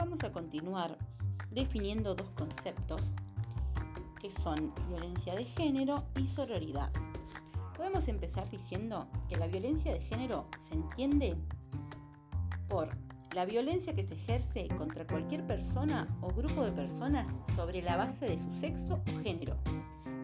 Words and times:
a 0.00 0.32
continuar 0.32 0.96
definiendo 1.50 2.14
dos 2.14 2.30
conceptos 2.30 3.02
que 4.20 4.30
son 4.30 4.72
violencia 4.88 5.34
de 5.34 5.42
género 5.42 6.04
y 6.16 6.24
sororidad. 6.24 6.92
Podemos 7.76 8.06
empezar 8.06 8.48
diciendo 8.48 9.08
que 9.28 9.36
la 9.36 9.48
violencia 9.48 9.92
de 9.92 10.00
género 10.00 10.46
se 10.68 10.74
entiende 10.74 11.36
por 12.68 12.90
la 13.34 13.44
violencia 13.44 13.92
que 13.92 14.04
se 14.04 14.14
ejerce 14.14 14.68
contra 14.78 15.04
cualquier 15.04 15.44
persona 15.46 16.06
o 16.20 16.28
grupo 16.28 16.64
de 16.64 16.72
personas 16.72 17.28
sobre 17.56 17.82
la 17.82 17.96
base 17.96 18.26
de 18.26 18.38
su 18.38 18.52
sexo 18.60 18.94
o 18.94 19.22
género, 19.22 19.56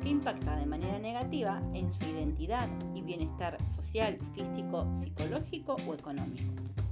que 0.02 0.08
impacta 0.08 0.56
de 0.56 0.66
manera 0.66 1.00
negativa 1.00 1.60
en 1.74 1.92
su 1.92 2.06
identidad 2.06 2.68
y 2.94 3.02
bienestar 3.02 3.56
social, 3.74 4.18
físico, 4.34 4.86
psicológico 5.02 5.76
o 5.86 5.94
económico. 5.94 6.83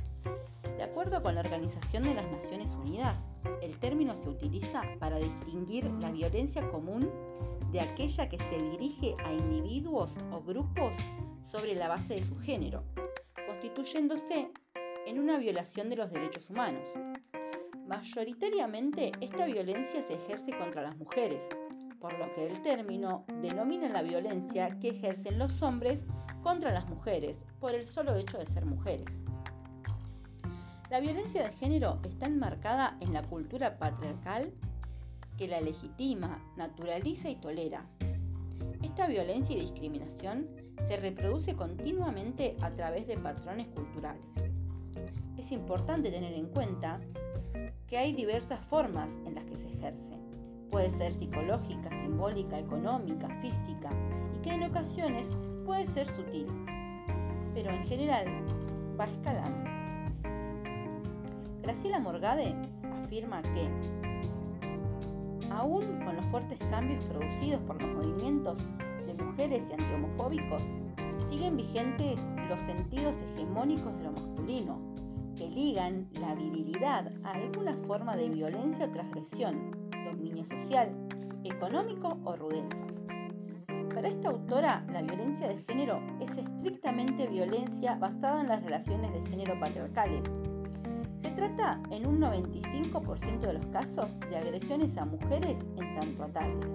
De 0.76 0.82
acuerdo 0.82 1.22
con 1.22 1.34
la 1.34 1.42
Organización 1.42 2.04
de 2.04 2.14
las 2.14 2.30
Naciones 2.30 2.70
Unidas, 2.70 3.18
el 3.62 3.78
término 3.78 4.14
se 4.14 4.28
utiliza 4.28 4.82
para 4.98 5.18
distinguir 5.18 5.84
la 6.00 6.10
violencia 6.10 6.68
común 6.70 7.08
de 7.70 7.80
aquella 7.80 8.28
que 8.28 8.38
se 8.38 8.58
dirige 8.58 9.14
a 9.24 9.32
individuos 9.32 10.14
o 10.30 10.42
grupos 10.42 10.94
sobre 11.44 11.74
la 11.74 11.88
base 11.88 12.14
de 12.14 12.24
su 12.24 12.36
género, 12.36 12.84
constituyéndose 13.46 14.50
en 15.06 15.18
una 15.18 15.38
violación 15.38 15.90
de 15.90 15.96
los 15.96 16.10
derechos 16.10 16.48
humanos. 16.50 16.88
Mayoritariamente 17.86 19.12
esta 19.20 19.46
violencia 19.46 20.02
se 20.02 20.14
ejerce 20.14 20.56
contra 20.56 20.82
las 20.82 20.96
mujeres, 20.96 21.46
por 22.00 22.18
lo 22.18 22.32
que 22.34 22.46
el 22.46 22.60
término 22.62 23.24
denomina 23.40 23.88
la 23.88 24.02
violencia 24.02 24.78
que 24.80 24.88
ejercen 24.88 25.38
los 25.38 25.62
hombres 25.62 26.04
contra 26.42 26.72
las 26.72 26.88
mujeres 26.88 27.44
por 27.60 27.74
el 27.74 27.86
solo 27.86 28.14
hecho 28.16 28.38
de 28.38 28.46
ser 28.46 28.64
mujeres. 28.64 29.24
La 30.92 31.00
violencia 31.00 31.42
de 31.42 31.54
género 31.54 32.00
está 32.04 32.26
enmarcada 32.26 32.98
en 33.00 33.14
la 33.14 33.22
cultura 33.22 33.78
patriarcal 33.78 34.52
que 35.38 35.48
la 35.48 35.58
legitima, 35.62 36.38
naturaliza 36.58 37.30
y 37.30 37.36
tolera. 37.36 37.86
Esta 38.82 39.06
violencia 39.06 39.56
y 39.56 39.62
discriminación 39.62 40.46
se 40.86 40.98
reproduce 40.98 41.56
continuamente 41.56 42.58
a 42.60 42.72
través 42.72 43.06
de 43.06 43.16
patrones 43.16 43.68
culturales. 43.68 44.26
Es 45.38 45.50
importante 45.50 46.10
tener 46.10 46.34
en 46.34 46.48
cuenta 46.48 47.00
que 47.86 47.96
hay 47.96 48.12
diversas 48.12 48.60
formas 48.66 49.12
en 49.24 49.36
las 49.36 49.46
que 49.46 49.56
se 49.56 49.68
ejerce. 49.70 50.12
Puede 50.70 50.90
ser 50.90 51.10
psicológica, 51.10 51.88
simbólica, 52.02 52.58
económica, 52.58 53.30
física 53.40 53.88
y 54.36 54.42
que 54.42 54.50
en 54.50 54.64
ocasiones 54.64 55.26
puede 55.64 55.86
ser 55.86 56.06
sutil, 56.08 56.48
pero 57.54 57.70
en 57.70 57.82
general 57.86 58.26
va 59.00 59.06
escalando. 59.06 59.71
Graciela 61.62 62.00
Morgade 62.00 62.56
afirma 63.04 63.40
que, 63.40 63.68
aún 65.48 65.82
con 66.04 66.16
los 66.16 66.24
fuertes 66.26 66.58
cambios 66.70 67.04
producidos 67.04 67.62
por 67.62 67.80
los 67.80 67.94
movimientos 67.94 68.58
de 69.06 69.14
mujeres 69.24 69.68
y 69.70 69.74
antihomofóbicos, 69.74 70.60
siguen 71.28 71.56
vigentes 71.56 72.20
los 72.48 72.58
sentidos 72.62 73.14
hegemónicos 73.22 73.96
de 73.96 74.02
lo 74.02 74.10
masculino, 74.10 74.92
que 75.36 75.48
ligan 75.48 76.08
la 76.20 76.34
virilidad 76.34 77.12
a 77.22 77.30
alguna 77.30 77.76
forma 77.86 78.16
de 78.16 78.28
violencia 78.28 78.86
o 78.86 78.90
transgresión, 78.90 79.70
dominio 80.04 80.44
social, 80.44 80.92
económico 81.44 82.18
o 82.24 82.34
rudeza. 82.34 82.76
Para 83.94 84.08
esta 84.08 84.30
autora, 84.30 84.84
la 84.92 85.02
violencia 85.02 85.46
de 85.46 85.58
género 85.58 86.00
es 86.18 86.36
estrictamente 86.36 87.28
violencia 87.28 87.94
basada 87.94 88.40
en 88.40 88.48
las 88.48 88.64
relaciones 88.64 89.12
de 89.12 89.22
género 89.30 89.58
patriarcales, 89.60 90.24
trata 91.48 91.82
en 91.90 92.06
un 92.06 92.20
95% 92.20 93.40
de 93.40 93.54
los 93.54 93.66
casos 93.66 94.14
de 94.30 94.36
agresiones 94.36 94.96
a 94.96 95.04
mujeres 95.04 95.66
en 95.76 95.96
tanto 95.96 96.22
a 96.22 96.28
tales. 96.28 96.72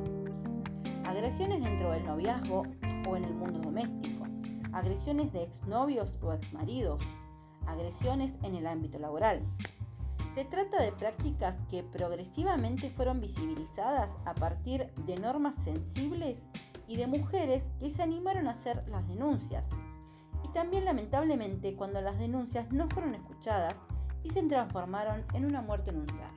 Agresiones 1.05 1.63
dentro 1.63 1.91
del 1.91 2.05
noviazgo 2.05 2.63
o 3.07 3.15
en 3.15 3.23
el 3.23 3.33
mundo 3.33 3.59
doméstico. 3.59 4.25
Agresiones 4.73 5.31
de 5.31 5.43
exnovios 5.43 6.19
o 6.21 6.33
exmaridos. 6.33 7.01
Agresiones 7.65 8.33
en 8.43 8.55
el 8.55 8.67
ámbito 8.67 8.99
laboral. 8.99 9.41
Se 10.33 10.43
trata 10.43 10.83
de 10.83 10.91
prácticas 10.91 11.55
que 11.69 11.83
progresivamente 11.83 12.89
fueron 12.89 13.21
visibilizadas 13.21 14.17
a 14.25 14.33
partir 14.35 14.93
de 15.05 15.15
normas 15.15 15.55
sensibles 15.63 16.45
y 16.89 16.97
de 16.97 17.07
mujeres 17.07 17.71
que 17.79 17.89
se 17.89 18.03
animaron 18.03 18.49
a 18.49 18.51
hacer 18.51 18.83
las 18.89 19.07
denuncias. 19.07 19.69
Y 20.43 20.49
también 20.49 20.83
lamentablemente 20.83 21.73
cuando 21.77 22.01
las 22.01 22.19
denuncias 22.19 22.73
no 22.73 22.89
fueron 22.89 23.15
escuchadas 23.15 23.81
y 24.27 24.29
se 24.29 24.43
transformaron 24.43 25.23
en 25.33 25.45
una 25.45 25.61
muerte 25.61 25.91
anunciada. 25.91 26.31